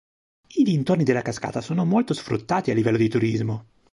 I 0.47 0.63
dintorni 0.63 1.03
della 1.03 1.21
cascata 1.21 1.61
sono 1.61 1.85
molto 1.85 2.15
sfruttati 2.15 2.71
a 2.71 2.73
livello 2.73 2.97
di 2.97 3.07
turismo. 3.07 3.65